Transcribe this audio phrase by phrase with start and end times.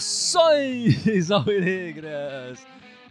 [0.00, 2.66] Saudações alvinegras!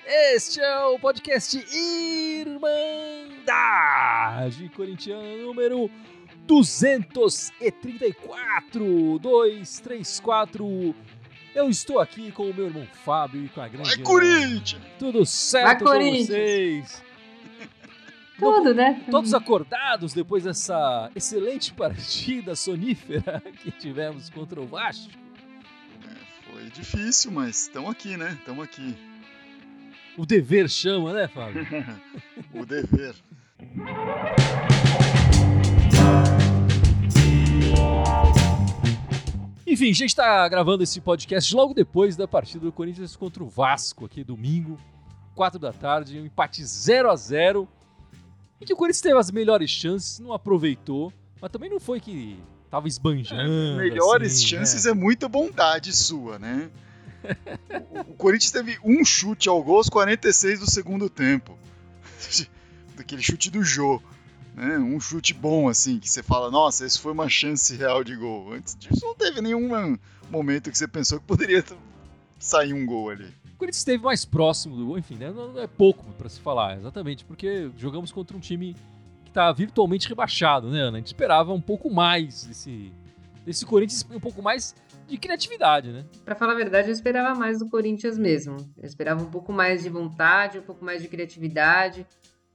[0.05, 2.57] Este é o podcast Irmandade
[4.75, 5.87] Corintiana número
[6.47, 10.95] 234, 234.
[11.59, 13.89] Eu estou aqui com o meu irmão Fábio e com a grande.
[13.89, 14.81] Vai, Corinthians!
[14.97, 17.03] Tudo certo Vai, com vocês?
[18.39, 19.03] Tudo, né?
[19.11, 25.11] Todos acordados depois dessa excelente partida sonífera que tivemos contra o Vasco?
[26.07, 28.37] É, foi difícil, mas estamos aqui, né?
[28.39, 28.95] Estamos aqui.
[30.17, 31.67] O dever chama, né, Fábio?
[32.55, 33.15] o dever.
[39.69, 43.47] Enfim, a gente está gravando esse podcast logo depois da partida do Corinthians contra o
[43.47, 44.79] Vasco, aqui domingo,
[45.35, 47.69] 4 da tarde, um empate 0 a 0
[48.59, 52.39] em que o Corinthians teve as melhores chances, não aproveitou, mas também não foi que
[52.67, 53.77] tava esbanjando.
[53.77, 54.91] Melhores assim, chances né?
[54.91, 56.71] é muita bondade sua, né?
[57.95, 61.55] o, o Corinthians teve um chute ao gol aos 46 do segundo tempo.
[62.97, 64.01] Daquele chute do Jô.
[64.59, 64.77] Né?
[64.77, 68.51] Um chute bom, assim, que você fala, nossa, esse foi uma chance real de gol.
[68.51, 69.97] Antes disso, não teve nenhum
[70.29, 71.63] momento que você pensou que poderia
[72.37, 73.33] sair um gol ali.
[73.53, 75.31] O Corinthians esteve mais próximo do gol, enfim, né?
[75.31, 78.75] não é pouco para se falar, exatamente, porque jogamos contra um time
[79.23, 80.97] que está virtualmente rebaixado, né, Ana?
[80.97, 82.91] A gente esperava um pouco mais desse,
[83.45, 84.75] desse Corinthians, um pouco mais
[85.07, 86.05] de criatividade, né?
[86.25, 88.57] Pra falar a verdade, eu esperava mais do Corinthians mesmo.
[88.77, 92.05] Eu esperava um pouco mais de vontade, um pouco mais de criatividade,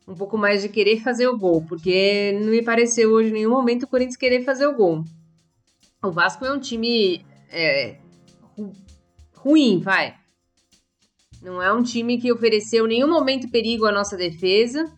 [0.06, 3.50] um pouco mais de querer fazer o gol, porque não me pareceu hoje em nenhum
[3.50, 5.04] momento o Corinthians querer fazer o gol.
[6.02, 7.96] O Vasco é um time é,
[8.56, 8.72] ru-
[9.34, 10.14] ruim, vai.
[11.42, 14.90] Não é um time que ofereceu nenhum momento perigo à nossa defesa.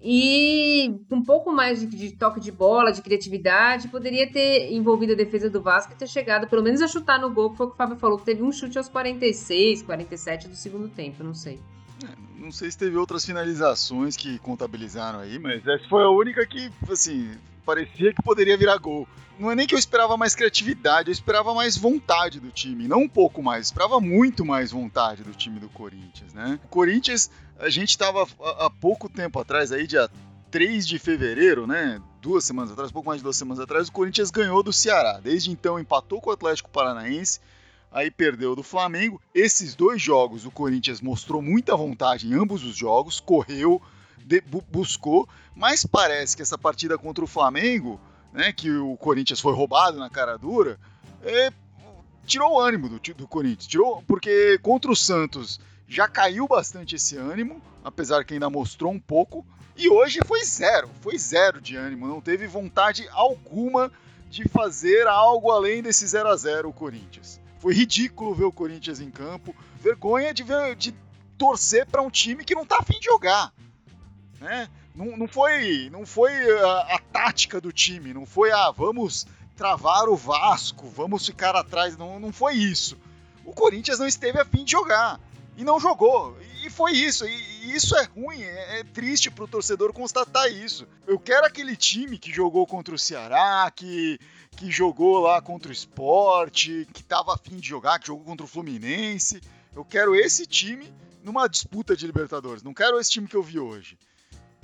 [0.00, 5.16] E um pouco mais de, de toque de bola, de criatividade, poderia ter envolvido a
[5.16, 7.70] defesa do Vasco e ter chegado pelo menos a chutar no gol, que foi o
[7.70, 11.34] que o Fábio falou, que teve um chute aos 46, 47 do segundo tempo, não
[11.34, 11.58] sei.
[12.38, 16.70] Não sei se teve outras finalizações que contabilizaram aí, mas essa foi a única que,
[16.90, 17.30] assim,
[17.66, 19.08] parecia que poderia virar gol.
[19.38, 23.02] Não é nem que eu esperava mais criatividade, eu esperava mais vontade do time, não
[23.02, 26.58] um pouco mais, esperava muito mais vontade do time do Corinthians, né?
[26.64, 28.26] O Corinthians, a gente estava
[28.58, 30.10] há pouco tempo atrás, aí dia
[30.50, 32.00] 3 de fevereiro, né?
[32.20, 35.20] Duas semanas atrás, pouco mais de duas semanas atrás, o Corinthians ganhou do Ceará.
[35.22, 37.40] Desde então empatou com o Atlético Paranaense,
[37.90, 39.20] aí perdeu do Flamengo.
[39.34, 43.80] Esses dois jogos, o Corinthians mostrou muita vontade em ambos os jogos, correu,
[44.18, 48.00] de, bu buscou, mas parece que essa partida contra o Flamengo,
[48.32, 50.78] né, que o Corinthians foi roubado na cara dura,
[51.22, 51.50] é,
[52.26, 57.16] tirou o ânimo do, do Corinthians, tirou porque contra o Santos já caiu bastante esse
[57.16, 59.44] ânimo, apesar que ainda mostrou um pouco,
[59.74, 63.90] e hoje foi zero, foi zero de ânimo, não teve vontade alguma
[64.28, 67.40] de fazer algo além desse 0 a 0 o Corinthians.
[67.58, 69.54] Foi ridículo ver o Corinthians em campo.
[69.80, 70.94] Vergonha de, ver, de
[71.36, 73.52] torcer para um time que não tá afim de jogar.
[74.40, 74.68] Né?
[74.94, 79.26] Não, não foi, não foi a, a, tática do time, não foi a vamos
[79.56, 81.96] travar o Vasco, vamos ficar atrás.
[81.96, 82.96] Não, não foi isso.
[83.44, 85.20] O Corinthians não esteve afim de jogar.
[85.58, 86.38] E não jogou.
[86.64, 87.26] E foi isso.
[87.26, 90.88] E, isso é ruim, é, é triste pro torcedor constatar isso.
[91.06, 94.18] Eu quero aquele time que jogou contra o Ceará, que
[94.58, 98.48] que jogou lá contra o esporte, que estava afim de jogar, que jogou contra o
[98.48, 99.40] Fluminense.
[99.72, 100.92] Eu quero esse time
[101.22, 102.64] numa disputa de Libertadores.
[102.64, 103.96] Não quero esse time que eu vi hoje.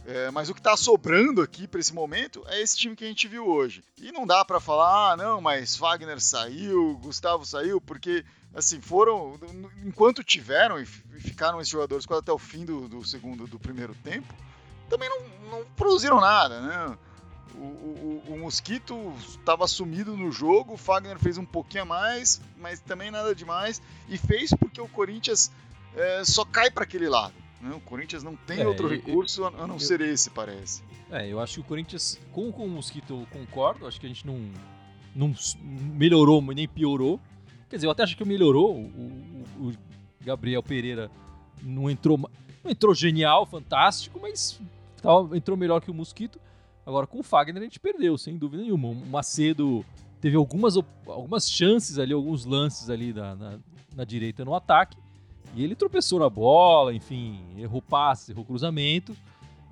[0.04, 3.06] É, mas o que está sobrando aqui para esse momento é esse time que a
[3.06, 3.84] gente viu hoje.
[3.96, 9.38] E não dá para falar, ah, não, mas Wagner saiu, Gustavo saiu, porque assim foram,
[9.84, 13.94] enquanto tiveram e ficaram esses jogadores quase até o fim do, do segundo, do primeiro
[13.96, 14.32] tempo,
[14.88, 16.98] também não, não produziram nada, né?
[17.56, 22.40] O, o, o, Mosquito estava sumido no jogo, o Fagner fez um pouquinho a mais,
[22.58, 23.80] mas também nada demais.
[24.08, 25.52] E fez porque o Corinthians
[25.94, 27.32] é, só cai para aquele lado.
[27.60, 27.72] Né?
[27.72, 30.82] O Corinthians não tem É, outro eu- recurso a não eu- ser esse, parece.
[31.10, 33.86] É, eu acho que o Corinthians, com, com o Mosquito, eu concordo.
[33.86, 34.50] Acho que a gente não,
[35.14, 35.32] não
[35.62, 37.20] melhorou, nem piorou.
[37.68, 38.74] Quer dizer, eu até acho que melhorou.
[38.76, 39.72] O, o- o
[40.24, 41.10] Gabriel Pereira
[41.62, 44.60] não entrou, não entrou genial, fantástico, mas
[45.02, 46.38] tava- entrou melhor que o Mosquito.
[46.86, 48.88] Agora, com o Fagner, a gente perdeu, sem dúvida nenhuma.
[48.88, 49.84] O Macedo
[50.20, 50.76] teve algumas,
[51.06, 53.58] algumas chances ali, alguns lances ali na, na,
[53.96, 54.96] na direita no ataque.
[55.56, 59.16] E ele tropeçou na bola, enfim, errou passes, errou cruzamento.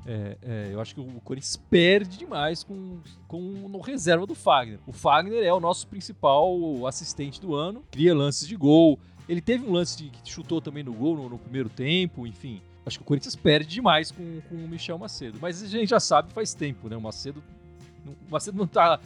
[0.04, 4.78] É, é, eu acho que o Corinthians perde demais com, com no reserva do Fagner.
[4.87, 9.64] O Fagner é o nosso principal assistente do ano, cria lances de gol, Ele teve
[9.66, 12.60] um lance de, que chutou também no gol no, no primeiro tempo, enfim.
[12.84, 15.38] Acho que o Corinthians perde demais com, com o Michel Macedo.
[15.40, 16.96] Mas a gente já sabe faz tempo, né?
[16.96, 17.40] O Macedo,
[18.05, 18.98] o Macedo não tá.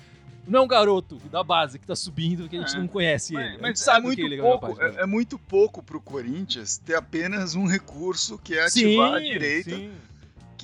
[0.49, 2.79] Não é um garoto da base que tá subindo, que a gente É.
[2.79, 3.57] não conhece Mas, ele.
[3.57, 7.55] a mas é, muito ele é pouco, é, é muito pouco pro Corinthians ter apenas
[7.57, 9.91] um recurso que é ativar a direita, sim.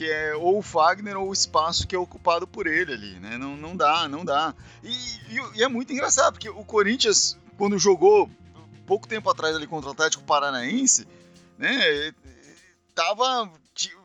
[0.02, 3.38] Que é ou o Fagner ou o espaço que é ocupado por ele ali, né?
[3.38, 4.52] Não, não dá, não dá.
[4.82, 8.28] E, e- e é muito engraçado, porque o Corinthians, quando jogou
[8.84, 11.06] pouco tempo atrás ali contra o Atlético Paranaense,
[11.56, 12.12] né?
[12.94, 13.48] Tava.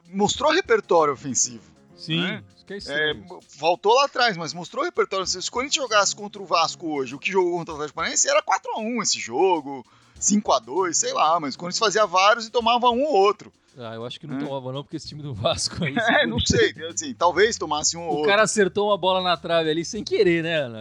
[0.10, 1.64] mostrou repertório ofensivo.
[1.96, 2.44] Sim, né?
[2.92, 3.14] é
[3.58, 5.26] faltou lá atrás, mas mostrou repertório.
[5.26, 8.30] Se o Corinthians jogasse contra o Vasco hoje, o que jogou contra o Atlético Paranaense
[8.30, 9.84] era 4x1 esse jogo,
[10.20, 13.52] 5x2, sei lá, mas o Corinthians fazia vários e tomava um ou outro.
[13.80, 14.44] Ah, eu acho que não É.
[14.44, 15.94] tomava não, porque esse time do Vasco aí...
[16.24, 18.30] É, não sei, assim, talvez tomasse um ou O outro.
[18.30, 20.80] cara acertou uma bola na trave ali sem querer, né, Ana?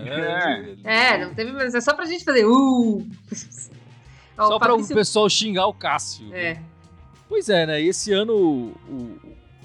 [0.84, 1.50] É, não teve.
[1.62, 2.46] É só pra gente fazer.
[2.46, 3.06] Uh!
[4.38, 6.32] Ó, Só o para o pessoal xingar o Cássio.
[6.34, 6.58] É.
[7.28, 7.82] Pois é, né?
[7.82, 9.16] E esse ano, o-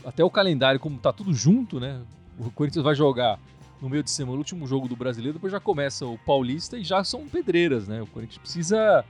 [0.06, 2.01] até o calendário, como tá tudo junto, né?
[2.39, 3.38] O Corinthians vai jogar
[3.81, 6.84] no meio de semana o último jogo do brasileiro, depois já começa o Paulista e
[6.84, 8.01] já são pedreiras, né?
[8.01, 9.06] O Corinthians precisa.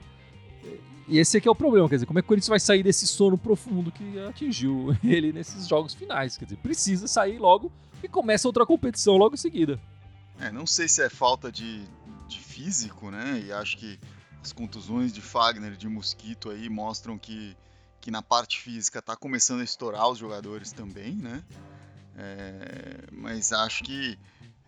[1.08, 2.82] E esse aqui é o problema, quer dizer, como é que o Corinthians vai sair
[2.82, 6.36] desse sono profundo que atingiu ele nesses jogos finais?
[6.36, 7.72] Quer dizer, precisa sair logo
[8.02, 9.80] e começa outra competição logo em seguida.
[10.38, 11.84] É, não sei se é falta de,
[12.28, 13.42] de físico, né?
[13.44, 13.98] E acho que
[14.42, 17.56] as contusões de Fagner de Mosquito aí mostram que,
[18.00, 21.42] que na parte física tá começando a estourar os jogadores também, né?
[22.16, 24.18] É, mas acho que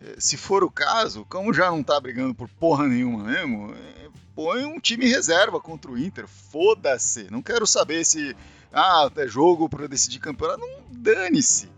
[0.01, 4.09] eh, se for o caso, como já não tá brigando por porra nenhuma mesmo, eh,
[4.35, 6.27] põe um time reserva contra o Inter.
[6.27, 7.31] Foda-se.
[7.31, 8.35] Não quero saber se
[8.71, 10.59] ah, é jogo para decidir campeonato.
[10.59, 11.69] Não dane-se.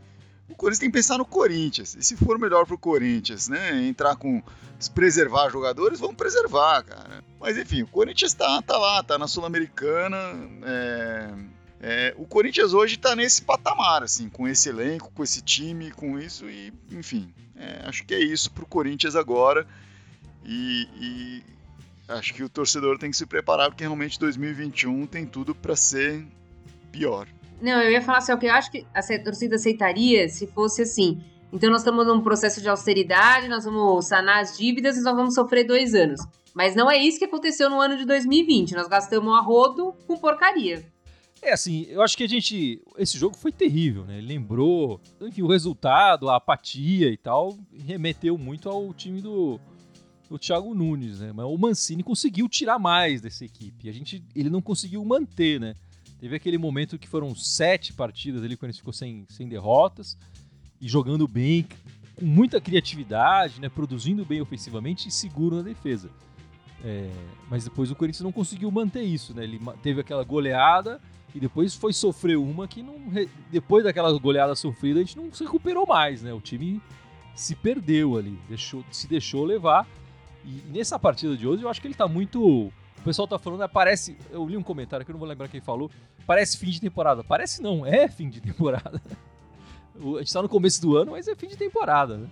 [0.49, 1.95] O Corinthians tem que pensar no Corinthians.
[1.95, 3.85] E se for melhor pro Corinthians, né?
[3.85, 4.41] Entrar com.
[4.79, 7.23] se preservar jogadores, vamos preservar, cara.
[7.39, 10.17] Mas enfim, o Corinthians tá, tá lá, tá na Sul-Americana.
[10.63, 11.33] é,
[11.79, 16.17] é, o Corinthians hoje tá nesse patamar, assim, com esse elenco, com esse time, com
[16.17, 17.31] isso, e enfim.
[17.55, 19.67] é, acho que é isso pro Corinthians agora.
[20.43, 21.56] E, e
[22.07, 26.25] acho que o torcedor tem que se preparar, porque realmente 2021 tem tudo para ser
[26.91, 27.27] pior.
[27.61, 30.83] Não, eu ia falar assim, ó, que eu acho que a torcida aceitaria se fosse
[30.83, 31.21] assim.
[31.51, 35.33] Então nós estamos num processo de austeridade, nós vamos sanar as dívidas e nós vamos
[35.33, 36.21] sofrer dois anos.
[36.53, 38.73] Mas não é isso que aconteceu no ano de 2020.
[38.73, 40.85] Nós gastamos a rodo com porcaria.
[41.41, 42.81] É assim, eu acho que a gente.
[42.97, 44.17] Esse jogo foi terrível, né?
[44.17, 44.99] Ele lembrou.
[45.21, 47.55] Enfim, o resultado, a apatia e tal,
[47.85, 49.59] remeteu muito ao time do,
[50.29, 51.31] do Thiago Nunes, né?
[51.33, 53.89] Mas o Mancini conseguiu tirar mais dessa equipe.
[53.89, 55.75] A gente, ele não conseguiu manter, né?
[56.19, 60.17] Teve aquele momento que foram sete partidas ali, quando ele ficou sem, sem derrotas
[60.81, 61.67] e jogando bem,
[62.15, 63.69] com muita criatividade, né?
[63.69, 66.09] Produzindo bem ofensivamente e seguro na defesa.
[66.83, 67.09] É,
[67.49, 69.43] mas depois o Corinthians não conseguiu manter isso, né?
[69.43, 70.99] Ele teve aquela goleada
[71.33, 72.95] e depois foi sofrer uma que não.
[73.51, 76.33] Depois daquela goleada sofrida, a gente não se recuperou mais, né?
[76.33, 76.81] O time
[77.35, 79.87] se perdeu ali, deixou, se deixou levar.
[80.47, 82.41] E nessa partida de hoje, eu acho que ele tá muito.
[82.41, 82.71] O
[83.03, 84.17] pessoal tá falando, né, parece.
[84.31, 85.91] Eu li um comentário que eu não vou lembrar quem falou.
[86.25, 87.21] Parece fim de temporada.
[87.21, 89.01] Parece não, é fim de temporada.
[90.15, 92.29] A gente tá no começo do ano, mas é fim de temporada, né?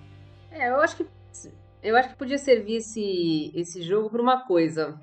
[0.52, 1.06] É, eu acho que
[1.86, 5.00] eu acho que podia servir esse, esse jogo pra uma coisa.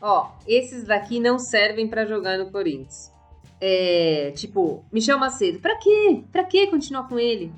[0.00, 3.12] Ó, esses daqui não servem pra jogar no Corinthians.
[3.60, 6.24] É, tipo, Michel Macedo, pra quê?
[6.32, 7.52] Pra que continuar com ele?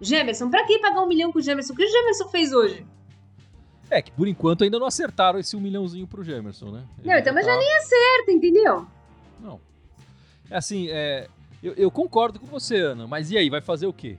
[0.00, 1.72] Gemerson, pra que pagar um milhão com o Gemerson?
[1.72, 2.86] O que o Gemerson fez hoje?
[3.90, 6.84] É, que por enquanto ainda não acertaram esse um milhãozinho pro Gemerson, né?
[6.98, 8.86] Ele Não, então, mas já tá- nem acerta, entendeu?
[9.40, 9.60] Não.
[10.50, 11.28] É assim, é,
[11.62, 14.16] eu, eu concordo com você, Ana, mas e aí, vai fazer o quê?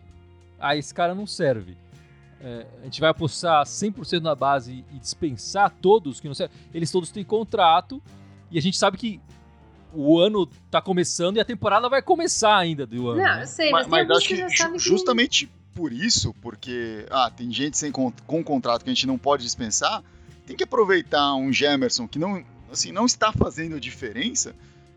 [0.59, 1.75] Ah, esse cara não serve.
[2.41, 6.55] É, a gente vai apostar 100% na base e dispensar todos que não servem.
[6.73, 8.01] Eles todos têm contrato
[8.51, 9.19] e a gente sabe que
[9.93, 13.21] o ano tá começando e a temporada vai começar ainda do ano.
[13.21, 13.41] Não, né?
[13.43, 14.79] eu sei, mas, Mas, tem mas alguns acho que que já ju- sabem
[15.27, 15.49] que...
[15.75, 19.43] por isso, porque ah, tem gente sem con- com contrato que a gente não pode
[19.43, 20.01] dispensar,
[20.47, 24.55] tem que aproveitar um Gemerson que não, assim, não está fazendo diferença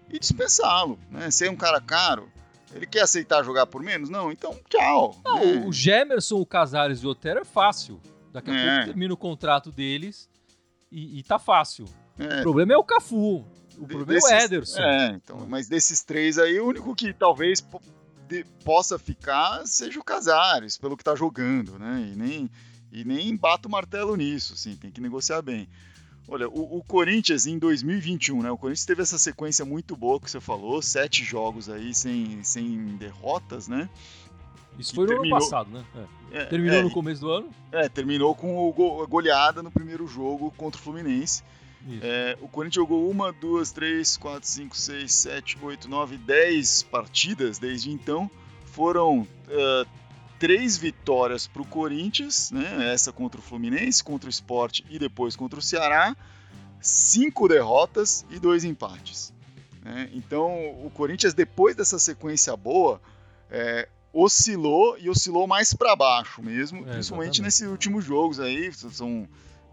[0.08, 0.98] e dispensá-lo.
[1.10, 1.30] Né?
[1.30, 2.28] Se é um cara caro,
[2.72, 4.08] ele quer aceitar jogar por menos?
[4.08, 5.18] Não, então tchau.
[5.24, 5.64] Não, né?
[5.66, 8.00] o, Gemerson, o Casares e o Otero é fácil.
[8.32, 8.70] Daqui a É.
[8.74, 10.28] pouco termina o contrato deles
[10.92, 11.86] e, e tá fácil.
[12.18, 13.44] É, O problema é o Cafu.
[13.78, 14.82] O de- problema é o desses- Ederson.
[14.82, 17.64] É, então, mas desses três aí, o único que talvez
[18.28, 22.10] de- possa ficar seja o Casares, pelo que tá jogando, né?
[22.12, 22.50] E nem,
[22.92, 25.68] e nem bata o martelo nisso, assim, tem que negociar bem.
[26.30, 28.50] Olha, o, o Corinthians em 2021, né?
[28.50, 32.96] O Corinthians teve essa sequência muito boa que você falou, sete jogos aí sem, sem
[32.98, 33.88] derrotas, né?
[34.78, 35.84] Isso foi no ano terminou- passado, né?
[36.30, 36.40] É.
[36.40, 37.48] É, Terminou é, no começo do ano.
[37.72, 41.42] É, terminou com o go- a goleada no primeiro jogo contra o Fluminense.
[42.02, 47.58] É, o Corinthians jogou uma, duas, três, quatro, cinco, seis, sete, oito, nove, dez partidas
[47.58, 48.30] desde então.
[48.66, 49.88] Foram uh,
[50.38, 52.92] três vitórias para o Corinthians, né?
[52.92, 56.16] essa contra o Fluminense, contra o Sport e depois contra o Ceará.
[56.80, 59.32] Cinco derrotas e dois empates.
[59.82, 60.10] Né?
[60.12, 60.50] Então,
[60.84, 63.00] o Corinthians, depois dessa sequência boa,
[63.50, 68.72] é, oscilou e oscilou mais para baixo mesmo, é, principalmente nesses últimos jogos aí.
[68.72, 69.28] São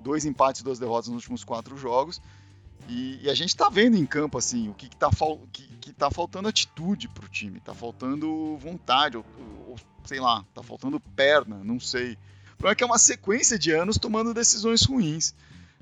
[0.06, 2.22] dois empates duas derrotas nos últimos quatro jogos.
[2.88, 5.10] E, e a gente está vendo em campo assim o que, está
[5.82, 9.26] que tá faltando atitude para o time, está faltando vontade, ou,
[9.68, 12.14] ou, sei lá, está faltando perna, não sei.
[12.54, 15.34] O problema é que é uma sequência de anos tomando decisões ruins.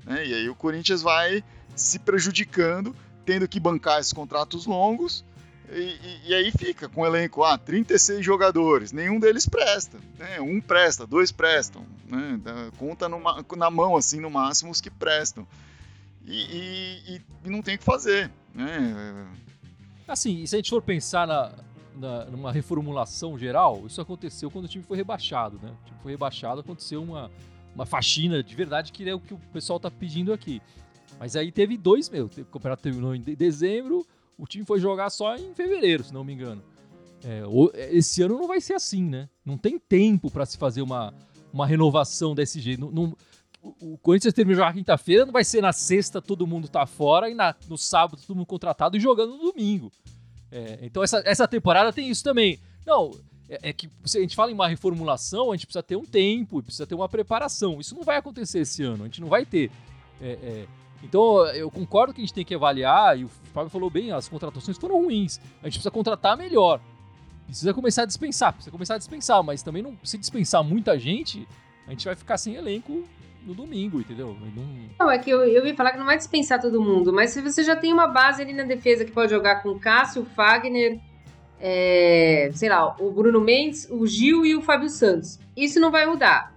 [0.04, 0.26] Né?
[0.26, 1.44] E aí o Corinthians vai
[1.76, 5.22] se prejudicando, tendo que bancar esses contratos longos.
[5.70, 9.98] E, e, e, aí fica com o elenco, ah, 36 jogadores, nenhum deles presta.
[10.18, 10.40] Né?
[10.40, 11.84] Um presta, dois prestam.
[12.06, 12.40] Né?
[12.78, 15.46] Conta numa, na mão, assim, no máximo, os que prestam.
[16.26, 18.30] E, e não tem o que fazer.
[18.54, 19.26] Né?
[20.06, 21.52] Assim, se a gente for pensar na,
[21.96, 25.58] na, numa reformulação geral, isso aconteceu quando o time foi rebaixado.
[25.62, 25.70] Né?
[25.70, 27.30] O time foi rebaixado, aconteceu uma,
[27.74, 30.60] uma faxina de verdade, que é o que o pessoal está pedindo aqui.
[31.18, 34.06] Mas aí teve dois, meu, o campeonato terminou em dezembro,
[34.38, 36.62] o time foi jogar só em fevereiro, se não me engano.
[37.24, 37.42] É,
[37.90, 39.28] esse ano não vai ser assim, né?
[39.44, 41.14] Não tem tempo para se fazer uma,
[41.52, 42.80] uma renovação desse jeito.
[42.80, 43.16] Não, não,
[43.80, 47.30] o Corinthians termina de jogar quinta-feira, não vai ser na sexta todo mundo tá fora
[47.30, 49.90] e na, no sábado todo mundo contratado e jogando no domingo.
[50.52, 52.60] É, então essa, essa temporada tem isso também.
[52.86, 53.12] Não,
[53.48, 56.04] é, é, que se a gente fala em uma reformulação, a gente precisa ter um
[56.04, 57.80] tempo, precisa ter uma preparação.
[57.80, 59.70] Isso não vai acontecer esse ano, a gente não vai ter.
[60.20, 60.66] É, é
[61.04, 64.26] então, eu concordo que a gente tem que avaliar, e o Fábio falou bem, as
[64.26, 65.38] contratações foram ruins.
[65.62, 66.80] A gente precisa contratar melhor.
[67.46, 71.46] Precisa começar a dispensar, precisa começar a dispensar, mas também não se dispensar muita gente,
[71.86, 73.04] a gente vai ficar sem elenco
[73.44, 74.34] no domingo, entendeu?
[74.56, 74.64] Não,
[74.98, 77.42] não é que eu, eu ia falar que não vai dispensar todo mundo, mas se
[77.42, 80.98] você já tem uma base ali na defesa que pode jogar com Cássio, Fagner,
[81.60, 85.38] é, sei lá, o Bruno Mendes, o Gil e o Fábio Santos.
[85.54, 86.53] Isso não vai mudar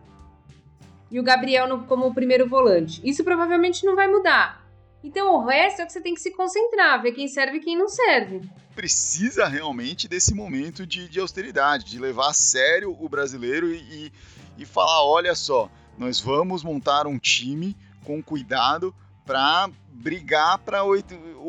[1.10, 3.02] e o Gabriel no, como o primeiro volante.
[3.04, 4.66] Isso provavelmente não vai mudar.
[5.04, 7.78] Então o resto é que você tem que se concentrar, ver quem serve e quem
[7.78, 8.42] não serve.
[8.76, 14.12] Precisa realmente desse momento de, de austeridade, de levar a sério o brasileiro e, e,
[14.60, 18.94] e falar: olha só, nós vamos montar um time com cuidado
[19.26, 20.96] para brigar para o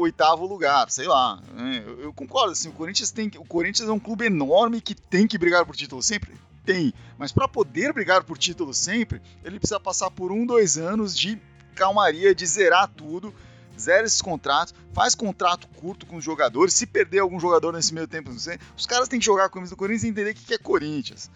[0.01, 1.41] oitavo lugar, sei lá.
[1.53, 1.83] Né?
[1.87, 5.27] Eu, eu, concordo, assim, o Corinthians tem, o Corinthians é um clube enorme que tem
[5.27, 6.35] que brigar por título sempre
[6.69, 11.17] tem, mas para poder brigar por título sempre, ele precisa passar por um, dois anos
[11.17, 11.41] de
[11.75, 13.35] calmaria, de zerar tudo,
[13.81, 16.75] zera esses contratos, faz contrato curto com os jogadores.
[16.75, 19.55] Se perder algum jogador nesse meio tempo, não sei, os caras têm que jogar com
[19.55, 21.31] camisa do Corinthians e entender o que é Corinthians.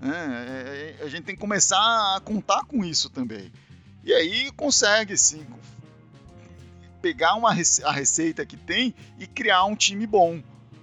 [0.00, 1.76] É, é, é, a gente tem que começar
[2.14, 3.50] a contar com isso também.
[4.04, 5.44] E aí consegue, sim,
[7.02, 10.40] pegar uma, a receita que tem e criar um time bom.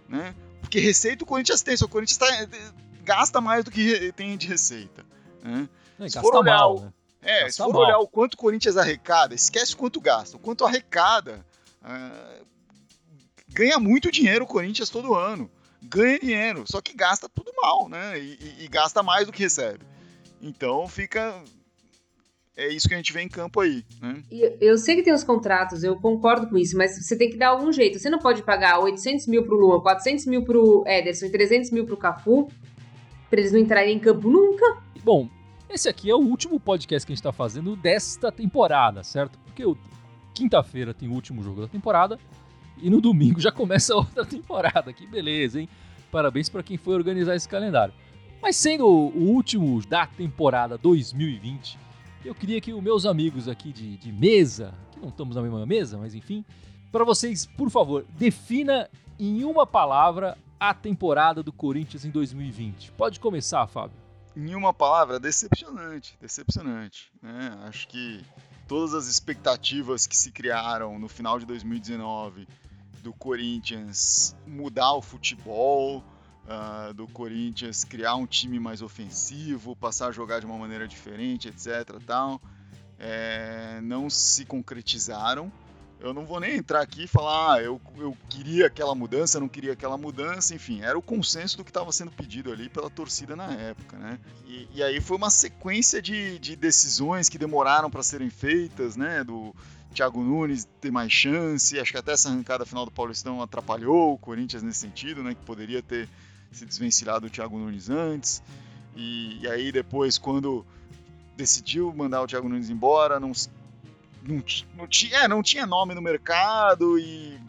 [0.09, 0.35] Né?
[0.59, 4.47] Porque receita o Corinthians tem, só o Corinthians está gasta mais do que tem de
[4.47, 5.05] receita.
[5.43, 5.67] Né?
[5.99, 6.91] É, se for olhar, mal, né?
[7.21, 10.37] é, se for olhar o quanto o Corinthians arrecada, esquece quanto gasta.
[10.37, 11.45] O quanto arrecada,
[11.81, 12.45] uh,
[13.49, 15.49] ganha muito dinheiro o Corinthians todo ano.
[15.81, 18.17] Ganha dinheiro, só que gasta tudo mal, né?
[18.17, 19.85] E, e, e gasta mais do que recebe.
[20.41, 21.43] Então fica
[22.55, 24.23] é isso que a gente vê em campo aí, né?
[24.61, 27.47] Eu sei que tem os contratos, eu concordo com isso, mas você tem que dar
[27.49, 27.97] algum jeito.
[27.97, 31.85] Você não pode pagar 800 mil pro Luan, 400 mil pro Ederson e 300 mil
[31.85, 32.51] pro Cafu
[33.33, 34.77] para eles não entrarem em campo nunca.
[35.03, 35.27] Bom,
[35.67, 39.39] esse aqui é o último podcast que a gente está fazendo desta temporada, certo?
[39.39, 39.63] Porque
[40.35, 42.19] quinta-feira tem o último jogo da temporada
[42.77, 44.93] e no domingo já começa outra temporada.
[44.93, 45.67] Que beleza, hein?
[46.11, 47.91] Parabéns para quem foi organizar esse calendário.
[48.39, 51.79] Mas sendo o último da temporada 2020,
[52.23, 55.65] eu queria que os meus amigos aqui de, de mesa, que não estamos na mesma
[55.65, 56.45] mesa, mas enfim,
[56.91, 58.87] para vocês, por favor, defina
[59.17, 60.37] em uma palavra
[60.69, 62.93] a temporada do Corinthians em 2020?
[62.93, 63.97] Pode começar, Fábio.
[64.33, 67.11] Em uma palavra, decepcionante, decepcionante.
[67.21, 67.59] Né?
[67.67, 68.23] Acho que
[68.65, 72.47] todas as expectativas que se criaram no final de 2019
[73.01, 80.11] do Corinthians mudar o futebol, uh, do Corinthians criar um time mais ofensivo, passar a
[80.13, 82.01] jogar de uma maneira diferente, etc.
[82.07, 82.41] Tal,
[82.97, 85.51] é, não se concretizaram
[86.03, 89.47] eu não vou nem entrar aqui e falar, ah, eu, eu queria aquela mudança, não
[89.47, 93.37] queria aquela mudança, enfim, era o consenso do que estava sendo pedido ali pela torcida
[93.37, 94.19] na época, né?
[94.45, 99.23] E, e aí foi uma sequência de, de decisões que demoraram para serem feitas, né?
[99.23, 99.55] Do
[99.93, 104.17] Thiago Nunes ter mais chance, acho que até essa arrancada final do Paulistão atrapalhou o
[104.17, 105.33] Corinthians nesse sentido, né?
[105.33, 106.09] Que poderia ter
[106.51, 108.43] se desvencilhado o Thiago Nunes antes.
[108.93, 110.65] E, e aí depois, quando
[111.37, 113.31] decidiu mandar o Thiago Nunes embora, não
[114.25, 114.43] não,
[114.75, 117.39] não, tinha, é, não tinha nome no mercado e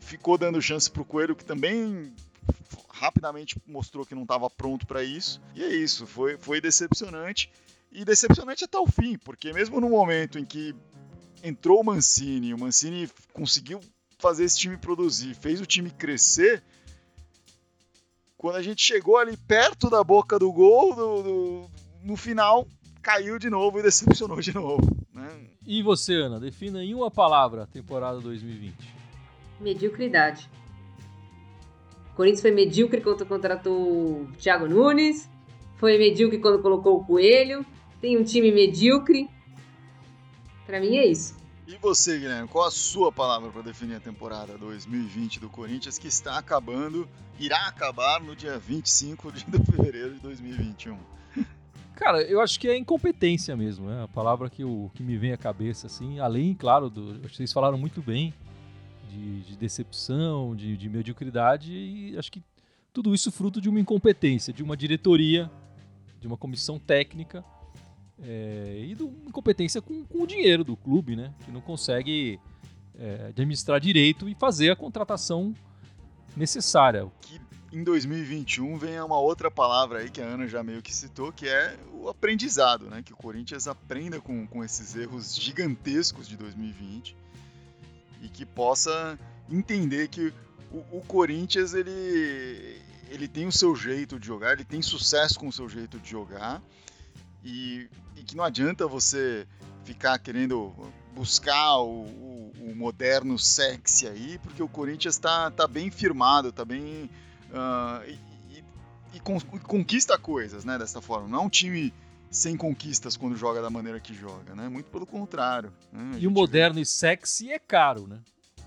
[0.00, 2.12] ficou dando chance pro Coelho, que também
[2.88, 5.40] rapidamente mostrou que não estava pronto para isso.
[5.54, 7.50] E é isso, foi, foi decepcionante.
[7.92, 10.74] E decepcionante até o fim, porque mesmo no momento em que
[11.42, 13.80] entrou o Mancini, o Mancini conseguiu
[14.18, 16.62] fazer esse time produzir, fez o time crescer.
[18.36, 21.70] Quando a gente chegou ali perto da boca do gol, do, do,
[22.04, 22.66] no final
[23.02, 24.99] caiu de novo e decepcionou de novo.
[25.20, 25.46] Né?
[25.66, 28.74] E você, Ana, defina em uma palavra a temporada 2020.
[29.60, 30.50] Mediocridade.
[32.12, 35.28] O Corinthians foi medíocre quando contratou o Thiago Nunes,
[35.76, 37.64] foi medíocre quando colocou o Coelho,
[38.00, 39.28] tem um time medíocre.
[40.66, 41.36] Para mim é isso.
[41.66, 46.08] E você, Guilherme, qual a sua palavra para definir a temporada 2020 do Corinthians que
[46.08, 47.08] está acabando,
[47.38, 50.98] irá acabar no dia 25 de fevereiro de 2021?
[52.00, 54.02] Cara, eu acho que é incompetência mesmo, né?
[54.02, 57.76] A palavra que, o, que me vem à cabeça, assim, além, claro, do, vocês falaram
[57.76, 58.32] muito bem
[59.10, 62.42] de, de decepção, de, de mediocridade, e acho que
[62.90, 65.50] tudo isso fruto de uma incompetência, de uma diretoria,
[66.18, 67.44] de uma comissão técnica
[68.22, 71.34] é, e de uma incompetência com, com, o dinheiro do clube, né?
[71.44, 72.40] Que não consegue
[72.98, 75.52] é, administrar direito e fazer a contratação
[76.34, 77.06] necessária.
[77.20, 77.38] Que
[77.72, 81.48] em 2021 venha uma outra palavra aí que a Ana já meio que citou, que
[81.48, 83.02] é o aprendizado, né?
[83.02, 87.16] Que o Corinthians aprenda com, com esses erros gigantescos de 2020
[88.22, 90.32] e que possa entender que
[90.72, 95.48] o, o Corinthians ele, ele tem o seu jeito de jogar, ele tem sucesso com
[95.48, 96.60] o seu jeito de jogar
[97.44, 99.46] e, e que não adianta você
[99.84, 100.72] ficar querendo
[101.14, 106.64] buscar o, o, o moderno sexy aí, porque o Corinthians está tá bem firmado, está
[106.64, 107.08] bem
[107.50, 108.18] uh, e,
[108.56, 108.64] e,
[109.16, 110.78] e, conquista coisas, né?
[110.78, 111.28] Dessa forma.
[111.28, 111.92] Não é um time
[112.30, 114.68] sem conquistas quando joga da maneira que joga, né?
[114.68, 115.72] Muito pelo contrário.
[115.92, 116.18] Né?
[116.20, 116.82] E o moderno vê...
[116.82, 118.20] e sexy é caro, né?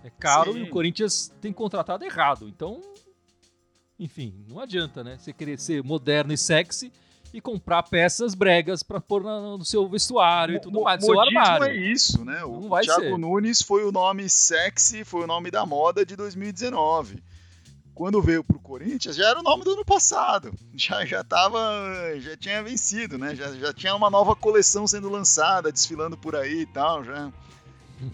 [0.04, 0.60] É caro Sim.
[0.60, 2.48] e o Corinthians tem contratado errado.
[2.50, 2.82] Então,
[3.98, 5.18] enfim, não adianta, né?
[5.18, 6.92] Você querer ser moderno e sexy
[7.34, 11.65] e comprar peças bregas para pôr no seu vestuário e tudo mais, no seu armário.
[11.65, 12.43] é isso, né?
[12.43, 13.17] O Thiago ser.
[13.17, 17.24] Nunes foi o nome sexy, foi o nome da moda de 2019
[17.93, 20.53] quando veio pro Corinthians, já era o nome do ano passado.
[20.75, 21.60] Já já tava,
[22.17, 23.36] já tinha vencido, né?
[23.36, 27.32] Já, já tinha uma nova coleção sendo lançada, desfilando por aí e tal, já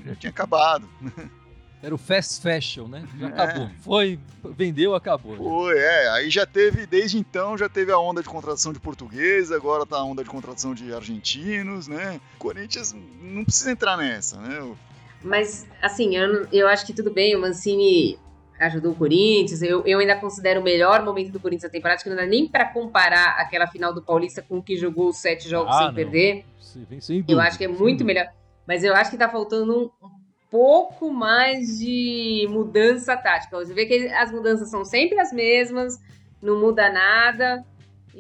[0.05, 0.87] já tinha acabado.
[1.81, 3.07] Era o fast fashion, né?
[3.17, 3.29] Já é.
[3.29, 3.69] acabou.
[3.79, 5.37] Foi, vendeu, acabou.
[5.37, 6.09] Foi, é.
[6.09, 9.97] Aí já teve, desde então, já teve a onda de contratação de português, agora tá
[9.97, 12.19] a onda de contratação de argentinos, né?
[12.37, 14.75] Corinthians não precisa entrar nessa, né?
[15.23, 18.19] Mas, assim, eu, eu acho que tudo bem, o Mancini
[18.59, 19.61] ajudou o Corinthians.
[19.61, 22.47] Eu, eu ainda considero o melhor momento do Corinthians na temporada, que não dá nem
[22.47, 25.87] para comparar aquela final do Paulista com o que jogou os sete jogos ah, sem
[25.87, 25.93] não.
[25.93, 26.45] perder.
[26.59, 28.27] Sim, eu acho que é muito melhor.
[28.67, 30.09] Mas eu acho que tá faltando um,
[30.49, 33.57] pouco mais de mudança tática.
[33.57, 35.99] Você vê que as mudanças são sempre as mesmas,
[36.41, 37.63] não muda nada.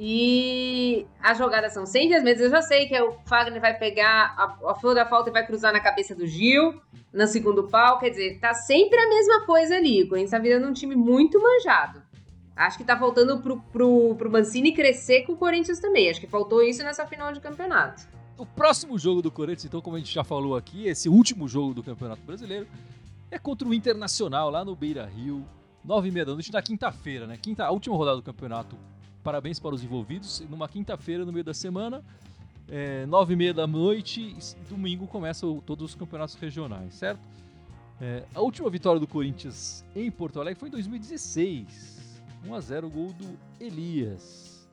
[0.01, 2.45] E as jogadas são sempre as mesmas.
[2.45, 5.45] Eu já sei que o Fagner vai pegar a, a flor da falta e vai
[5.45, 6.81] cruzar na cabeça do Gil
[7.11, 7.99] no segundo pau.
[7.99, 10.03] Quer dizer, tá sempre a mesma coisa ali.
[10.03, 12.01] O Corinthians tá virando um time muito manjado.
[12.55, 16.09] Acho que tá faltando pro, pro, pro Mancini crescer com o Corinthians também.
[16.09, 18.07] Acho que faltou isso nessa final de campeonato.
[18.37, 21.73] O próximo jogo do Corinthians, então, como a gente já falou aqui, esse último jogo
[21.73, 22.65] do Campeonato Brasileiro,
[23.29, 25.45] é contra o Internacional lá no Beira Rio,
[25.83, 27.35] nove e meia da noite, na quinta-feira, né?
[27.35, 28.77] Quinta, a última rodada do campeonato
[29.23, 30.41] Parabéns para os envolvidos.
[30.49, 32.03] Numa quinta-feira, no meio da semana,
[32.67, 34.35] é, nove e meia da noite,
[34.69, 37.21] domingo começam todos os campeonatos regionais, certo?
[38.01, 42.21] É, a última vitória do Corinthians em Porto Alegre foi em 2016.
[42.45, 44.69] 1 a 0 gol do Elias.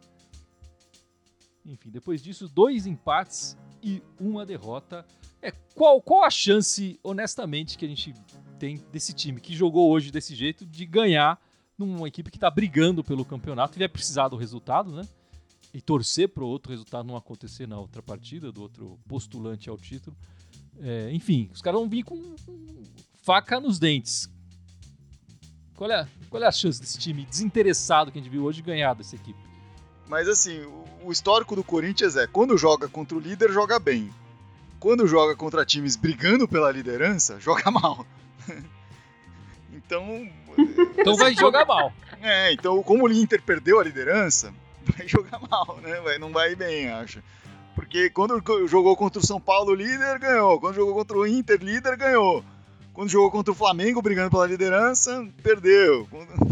[1.65, 5.05] Enfim, depois disso, dois empates e uma derrota.
[5.43, 8.15] É, qual, qual a chance, honestamente, que a gente
[8.59, 11.41] tem desse time que jogou hoje desse jeito de ganhar
[11.79, 15.07] numa equipe que está brigando pelo campeonato e vai precisar do resultado, né?
[15.75, 19.77] E torcer para o outro resultado não acontecer na outra partida, do outro postulante ao
[19.77, 20.17] título.
[20.81, 22.37] É, enfim, os caras vão vir com
[23.23, 24.31] faca nos dentes.
[25.75, 28.95] Qual é, qual é a chance desse time desinteressado que a gente viu hoje ganhar
[28.95, 29.39] dessa equipe?
[30.09, 30.61] Mas assim,
[31.03, 34.11] o histórico do Corinthians é quando joga contra o líder, joga bem.
[34.79, 38.07] Quando joga contra times brigando pela liderança, joga mal.
[39.87, 40.29] Então,
[40.99, 41.93] então vai jogar mal.
[42.21, 44.53] É, então como o Inter perdeu a liderança,
[44.97, 46.01] vai jogar mal, né?
[46.01, 47.23] Vai, não vai bem, acho.
[47.75, 50.59] Porque quando jogou contra o São Paulo líder, ganhou.
[50.59, 52.43] Quando jogou contra o Inter líder, ganhou.
[52.93, 56.09] Quando jogou contra o Flamengo brigando pela liderança, perdeu.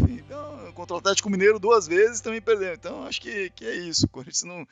[0.07, 2.73] Então, contra o Atlético Mineiro duas vezes também perdeu.
[2.73, 4.05] Então acho que, que é isso.
[4.05, 4.67] O Corinthians não,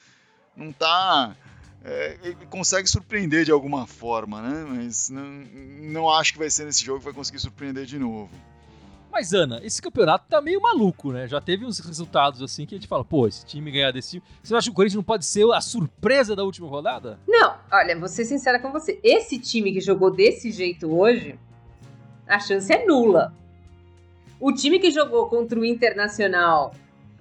[0.56, 1.36] não tá
[1.84, 4.66] é, ele consegue surpreender de alguma forma, né?
[4.68, 8.30] Mas não, não acho que vai ser nesse jogo que vai conseguir surpreender de novo.
[9.12, 11.28] Mas, Ana, esse campeonato tá meio maluco, né?
[11.28, 14.24] Já teve uns resultados assim que a gente fala, pô, esse time ganhar desse time.
[14.42, 17.20] Você acha que o Corinthians não pode ser a surpresa da última rodada?
[17.28, 19.00] Não, olha, vou ser sincera com você.
[19.04, 21.38] Esse time que jogou desse jeito hoje,
[22.26, 23.36] a chance é nula.
[24.40, 26.74] O time que jogou contra o Internacional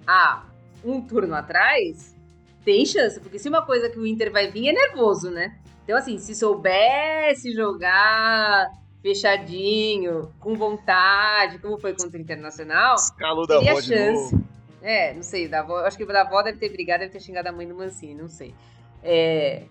[0.07, 0.45] há
[0.83, 2.15] um turno atrás,
[2.63, 5.57] tem chance, porque se uma coisa que o Inter vai vir é nervoso, né?
[5.83, 8.71] Então, assim, se soubesse jogar
[9.01, 12.95] fechadinho, com vontade, como foi contra o Internacional.
[12.95, 14.43] Escalou da de novo.
[14.81, 17.49] É, não sei, da avó, acho que da avó deve ter brigado, deve ter xingado
[17.49, 18.53] a mãe do Mancini, não sei.
[19.01, 19.63] É,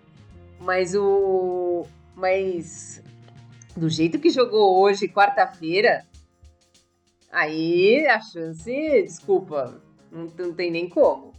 [0.60, 1.86] mas o.
[2.14, 3.02] Mas
[3.76, 6.06] do jeito que jogou hoje, quarta-feira,
[7.30, 8.70] aí a chance,
[9.02, 11.31] desculpa, não, não tem nem como.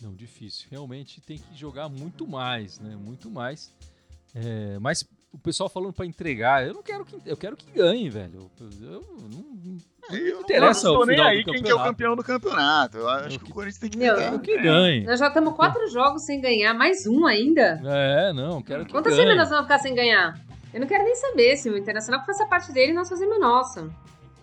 [0.00, 0.66] É, não, difícil.
[0.70, 2.96] Realmente tem que jogar muito mais, né?
[2.96, 3.72] Muito mais.
[4.34, 8.08] É, mas o pessoal falando para entregar, eu não quero que eu quero que ganhe,
[8.08, 8.50] velho.
[8.80, 9.78] Eu, não, não
[10.10, 12.98] eu interessa não, o final aí quem que é o campeão do campeonato.
[12.98, 14.38] Eu acho eu que, que, o Corinthians tem que ganhar.
[14.40, 15.04] que ganhe.
[15.04, 17.80] Nós já estamos quatro jogos sem ganhar, mais um ainda.
[17.84, 19.28] É, não, quero que Quantas ganhe.
[19.28, 20.40] semanas nós vamos ficar sem ganhar?
[20.72, 23.38] Eu não quero nem saber se o Internacional faça parte dele e nós fazemos a
[23.38, 23.90] nossa.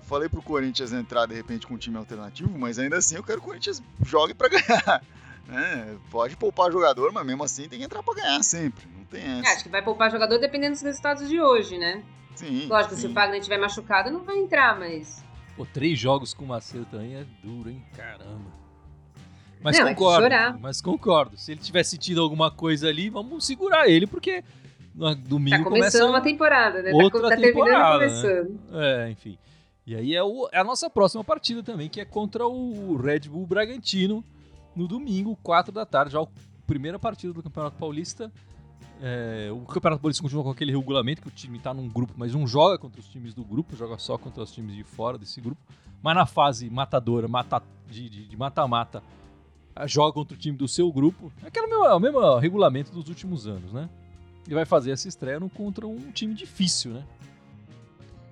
[0.03, 3.39] Falei pro Corinthians entrar de repente com um time alternativo, mas ainda assim eu quero
[3.39, 5.03] que o Corinthians jogue para ganhar.
[5.49, 8.85] É, pode poupar jogador, mas mesmo assim tem que entrar pra ganhar sempre.
[8.97, 9.49] Não tem essa.
[9.49, 12.03] É, acho que vai poupar jogador dependendo dos resultados de hoje, né?
[12.35, 12.67] Sim.
[12.67, 13.01] Lógico, sim.
[13.01, 15.23] se o Fagner estiver machucado, não vai entrar, mas.
[15.55, 17.83] Pô, três jogos com o Macedo também é duro, hein?
[17.95, 18.51] Caramba.
[19.61, 20.25] Mas não, concordo.
[20.25, 20.59] É chorar.
[20.59, 21.37] Mas concordo.
[21.37, 24.43] Se ele tiver sentido alguma coisa ali, vamos segurar ele, porque
[24.93, 26.91] no domingo tá começando começa uma temporada, né?
[26.93, 28.59] Outra tá, tá temporada, terminando começando.
[28.69, 29.05] Né?
[29.05, 29.37] É, enfim.
[29.85, 33.21] E aí é, o, é a nossa próxima partida também, que é contra o Red
[33.21, 34.23] Bull Bragantino
[34.77, 36.27] no domingo, 4 da tarde, já a
[36.65, 38.31] primeira partida do Campeonato Paulista.
[39.01, 42.33] É, o Campeonato Paulista continua com aquele regulamento que o time está num grupo, mas
[42.33, 45.41] não joga contra os times do grupo, joga só contra os times de fora desse
[45.41, 45.61] grupo.
[46.01, 49.03] Mas na fase matadora, mata, de mata-mata,
[49.85, 51.31] joga contra o time do seu grupo.
[51.43, 53.89] É aquele mesmo, o mesmo regulamento dos últimos anos, né?
[54.47, 57.03] E vai fazer essa estreia contra um time difícil, né?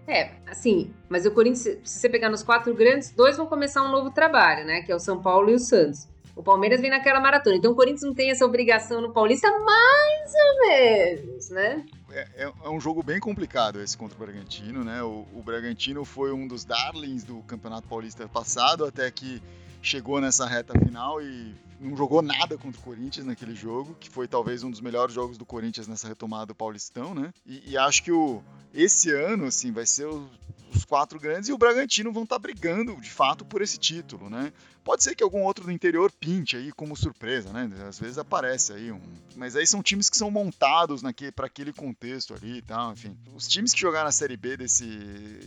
[0.07, 3.91] É, assim, mas o Corinthians, se você pegar nos quatro grandes, dois vão começar um
[3.91, 4.81] novo trabalho, né?
[4.81, 6.07] Que é o São Paulo e o Santos.
[6.35, 7.55] O Palmeiras vem naquela maratona.
[7.55, 11.85] Então o Corinthians não tem essa obrigação no Paulista, mais ou menos, né?
[12.11, 15.01] É, é, é um jogo bem complicado esse contra o Bragantino, né?
[15.01, 19.41] O, o, Bragantino foi um dos darlings do Campeonato Paulista passado, até que
[19.81, 24.27] chegou nessa reta final e não jogou nada contra o Corinthians naquele jogo, que foi
[24.27, 27.33] talvez um dos melhores jogos do Corinthians nessa retomada do Paulistão, né?
[27.45, 28.41] E, e acho que o,
[28.73, 30.27] esse ano, assim, vai ser o,
[30.75, 34.29] os quatro grandes e o Bragantino vão estar tá brigando, de fato, por esse título,
[34.29, 34.51] né?
[34.83, 37.69] Pode ser que algum outro do interior pinte aí como surpresa, né?
[37.87, 39.01] Às vezes aparece aí um.
[39.35, 41.01] Mas aí são times que são montados
[41.35, 43.17] para aquele contexto ali e tal, enfim.
[43.33, 44.85] Os times que jogaram na Série B desse,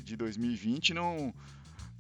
[0.03, 1.33] de 2020 não,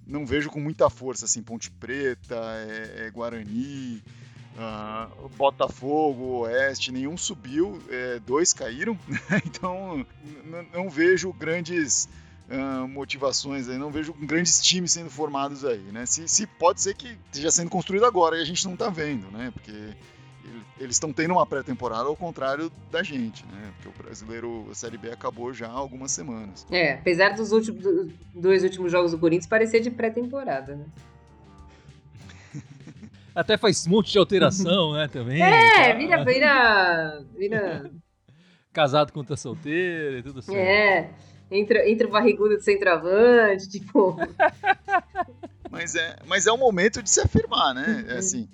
[0.07, 1.43] não vejo com muita força, assim.
[1.43, 4.03] Ponte Preta, é, é Guarani.
[4.59, 8.99] Uh, Botafogo, Oeste, nenhum subiu, é, dois caíram,
[9.47, 10.05] então
[10.73, 12.09] não vejo grandes
[12.51, 16.07] uh, motivações aí, não vejo grandes times sendo formados aí, né?
[16.07, 19.31] Se, se pode ser que esteja sendo construído agora e a gente não está vendo,
[19.31, 19.51] né?
[19.53, 19.95] Porque
[20.81, 23.73] eles estão tendo uma pré-temporada ao contrário da gente, né?
[23.77, 26.67] Porque o brasileiro, a Série B acabou já há algumas semanas.
[26.71, 30.85] É, apesar dos últimos, do, dois últimos jogos do Corinthians parecer de pré-temporada, né?
[33.35, 35.43] Até faz um monte de alteração, né, também.
[35.43, 35.99] É, tá?
[35.99, 37.91] vira, vira, vira...
[38.73, 40.55] Casado contra solteiro e tudo assim.
[40.55, 41.11] É,
[41.51, 44.17] entra, entra o barrigudo de centroavante, tipo.
[45.71, 48.05] mas, é, mas é o momento de se afirmar, né?
[48.09, 48.49] É assim,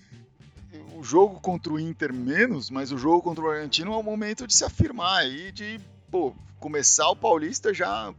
[0.97, 4.47] o jogo contra o Inter menos, mas o jogo contra o Argentino é o momento
[4.47, 5.81] de se afirmar e de,
[6.11, 8.15] pô, começar o Paulista já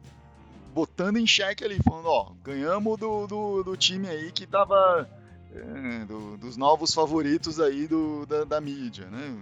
[0.73, 5.09] botando em xeque ali, falando, ó, ganhamos do, do, do time aí que tava.
[5.53, 9.41] É, do, dos novos favoritos aí do, da, da mídia, né?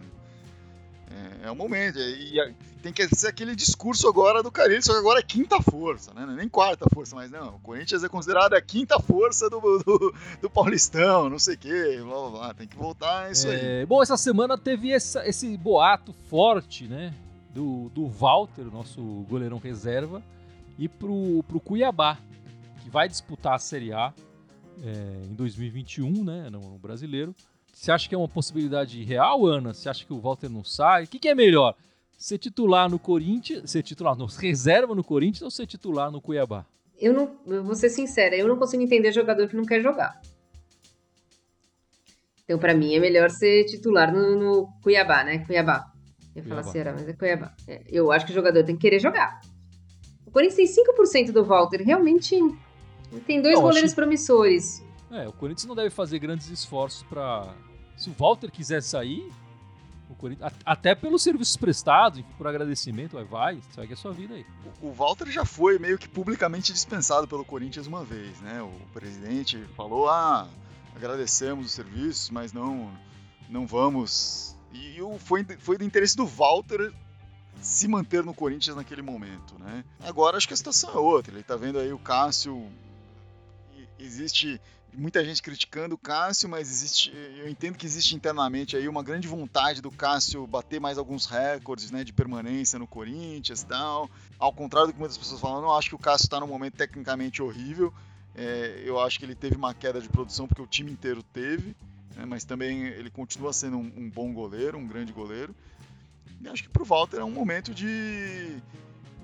[1.44, 2.00] É, é o momento.
[2.00, 2.40] E,
[2.84, 6.26] tem que ser aquele discurso agora do Carilho, só que agora é quinta força, né?
[6.26, 7.56] Nem quarta força, mas não.
[7.56, 12.02] O Corinthians é considerado a quinta força do, do, do Paulistão, não sei o quê,
[12.04, 12.54] blá, blá, blá.
[12.54, 13.86] Tem que voltar isso é, aí.
[13.86, 17.14] Bom, essa semana teve essa, esse boato forte, né?
[17.54, 20.22] Do, do Walter, nosso goleirão reserva,
[20.78, 22.18] e pro, pro Cuiabá,
[22.84, 24.12] que vai disputar a Série A
[24.84, 26.50] é, em 2021, né?
[26.50, 27.34] No, no brasileiro.
[27.74, 29.74] Você acha que é uma possibilidade real, Ana?
[29.74, 31.06] Você acha que o Walter não sai?
[31.06, 31.76] O que, que é melhor?
[32.18, 36.66] Ser titular no Corinthians, ser titular, no reserva no Corinthians ou ser titular no Cuiabá?
[37.00, 40.22] Eu não, eu vou ser sincera, eu não consigo entender jogador que não quer jogar.
[42.46, 45.40] Então, para mim, é melhor ser titular no, no, Cuiabá, né?
[45.40, 45.92] Cuiabá.
[46.36, 46.72] Eu ia falar Cuiabá.
[46.72, 47.54] Ceará, mas é Cuiabá.
[47.68, 49.42] É, Eu acho que o jogador tem que querer jogar.
[50.26, 51.82] O Corinthians tem 5% do Walter.
[51.82, 52.38] Realmente
[53.26, 54.84] tem dois goleiros acho- promissores.
[55.14, 57.54] É, o Corinthians não deve fazer grandes esforços pra.
[57.96, 59.32] Se o Walter quiser sair,
[60.10, 60.52] o Corinthians.
[60.66, 64.46] Até pelos serviços prestados, por agradecimento, vai, vai, segue a sua vida aí.
[64.82, 68.62] O Walter já foi meio que publicamente dispensado pelo Corinthians uma vez, né?
[68.62, 70.48] O presidente falou: ah,
[70.96, 72.92] agradecemos os serviços, mas não,
[73.50, 74.56] não vamos.
[74.74, 76.92] E foi, foi do interesse do Walter
[77.62, 79.84] se manter no Corinthians naquele momento, né?
[80.00, 81.34] Agora acho que a situação é outra.
[81.34, 82.68] Ele tá vendo aí o Cássio.
[84.00, 84.60] Existe
[84.96, 89.28] muita gente criticando o Cássio, mas existe, eu entendo que existe internamente aí uma grande
[89.28, 94.10] vontade do Cássio bater mais alguns recordes, né, de permanência no Corinthians e tal.
[94.40, 96.76] Ao contrário do que muitas pessoas falam, não acho que o Cássio está num momento
[96.76, 97.94] tecnicamente horrível.
[98.36, 101.76] É, eu acho que ele teve uma queda de produção porque o time inteiro teve,
[102.16, 105.56] né, mas também ele continua sendo um, um bom goleiro, um grande goleiro.
[106.42, 108.58] E acho que pro Walter é um momento de,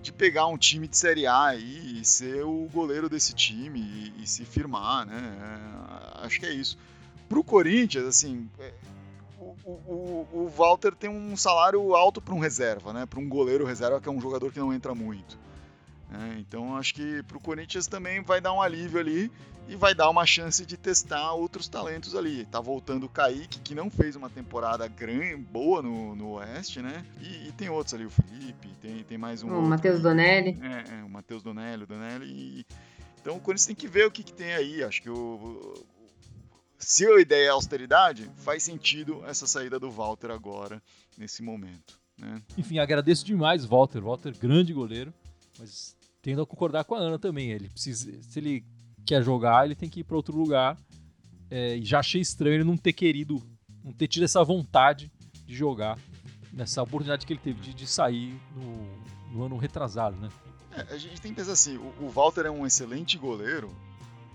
[0.01, 4.23] de pegar um time de Série A aí e ser o goleiro desse time e,
[4.23, 5.38] e se firmar, né?
[6.21, 6.77] É, acho que é isso.
[7.27, 8.73] Pro Corinthians, assim, é,
[9.39, 13.05] o, o, o Walter tem um salário alto para um reserva, né?
[13.05, 15.38] Para um goleiro reserva que é um jogador que não entra muito.
[16.10, 16.38] Né?
[16.39, 19.32] então acho que pro Corinthians também vai dar um alívio ali
[19.67, 22.43] e vai dar uma chance de testar outros talentos ali.
[22.45, 27.06] Tá voltando o Kaique, que não fez uma temporada grande, boa no, no Oeste, né?
[27.22, 29.56] E, e tem outros ali, o Felipe, tem, tem mais um.
[29.56, 29.62] O.
[29.62, 30.58] Matheus Donelli.
[30.62, 32.26] É, é, o Matheus Donelli, o Donelli.
[32.26, 32.65] E...
[33.22, 34.84] Então o Corinthians tem que ver o que, que tem aí.
[34.84, 35.86] Acho que o, o-
[36.80, 40.82] se a ideia é austeridade, faz sentido essa saída do Walter agora,
[41.15, 42.00] nesse momento.
[42.17, 42.41] Né?
[42.58, 44.02] Enfim, agradeço demais, Walter.
[44.02, 45.13] Walter, grande goleiro,
[45.60, 47.51] mas tendo a concordar com a Ana também.
[47.51, 48.65] Ele precisa, se ele
[49.05, 50.77] quer jogar, ele tem que ir para outro lugar.
[51.49, 53.41] É, e já achei estranho ele não ter querido,
[53.84, 55.12] não ter tido essa vontade
[55.45, 55.97] de jogar
[56.53, 60.29] nessa oportunidade que ele teve de, de sair no, no ano retrasado, né?
[60.71, 63.75] É, a gente tem que pensar assim, o, o Walter é um excelente goleiro,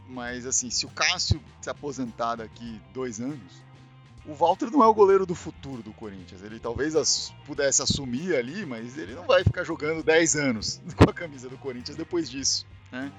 [0.09, 3.62] mas assim, se o Cássio se aposentar daqui dois anos,
[4.27, 6.43] o Walter não é o goleiro do futuro do Corinthians.
[6.43, 11.11] Ele talvez as- pudesse assumir ali, mas ele não vai ficar jogando 10 anos com
[11.11, 13.13] a camisa do Corinthians depois disso, né?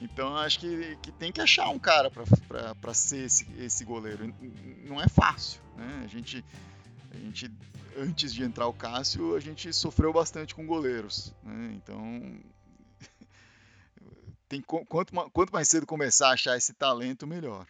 [0.00, 4.34] Então acho que, que tem que achar um cara para ser esse, esse goleiro.
[4.84, 6.02] Não é fácil, né?
[6.04, 6.44] A gente,
[7.12, 7.48] a gente,
[7.96, 11.72] antes de entrar o Cássio, a gente sofreu bastante com goleiros, né?
[11.76, 12.36] Então
[14.48, 17.64] tem, quanto, quanto mais cedo começar a achar esse talento, melhor.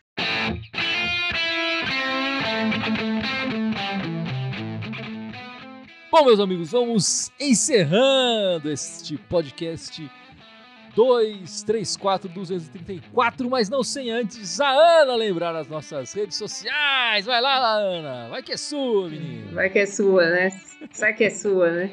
[6.11, 10.11] Bom, meus amigos, vamos encerrando este podcast
[10.95, 17.25] 234 234, mas não sem antes a Ana lembrar as nossas redes sociais.
[17.25, 19.55] Vai lá, Ana, vai que é sua, menino.
[19.55, 20.51] Vai que é sua, né?
[20.93, 21.91] Sai que é sua, né?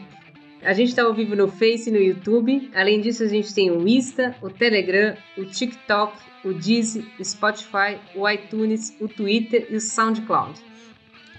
[0.62, 2.70] A gente tá ao vivo no Face e no YouTube.
[2.76, 7.98] Além disso, a gente tem o Insta, o Telegram, o TikTok, o Deezer, o Spotify,
[8.14, 10.60] o iTunes, o Twitter e o SoundCloud.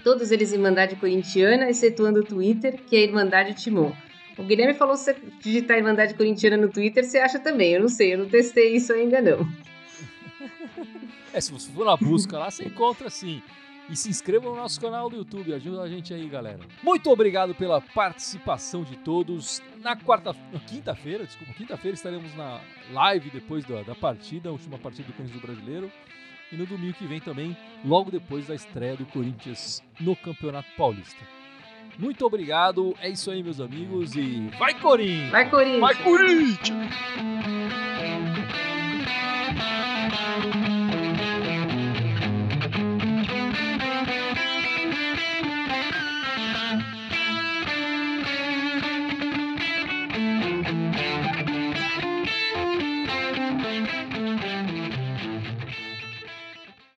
[0.03, 3.91] Todos eles Irmandade Corintiana, excetuando o Twitter, que é Irmandade Timon.
[4.37, 7.73] O Guilherme falou se digitar Irmandade Corintiana no Twitter, você acha também.
[7.73, 9.47] Eu não sei, eu não testei isso ainda não.
[11.33, 13.41] É, se você for na busca lá, você encontra sim.
[13.91, 16.61] E se inscreva no nosso canal do YouTube, ajuda a gente aí, galera.
[16.81, 19.61] Muito obrigado pela participação de todos.
[19.81, 22.61] Na quarta, na quinta-feira, desculpa, quinta-feira estaremos na
[22.93, 25.91] live depois da, da partida, a última partida do Corinthians do Brasileiro.
[26.53, 31.25] E no domingo que vem também, logo depois da estreia do Corinthians no Campeonato Paulista.
[31.99, 35.31] Muito obrigado, é isso aí, meus amigos, e vai Corinthians!
[35.31, 35.81] Vai, Corinthians!
[35.81, 36.95] Vai, Corinthians!